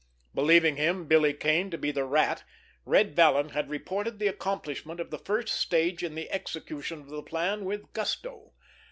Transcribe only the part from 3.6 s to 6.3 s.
reported the accomplishment of the first stage in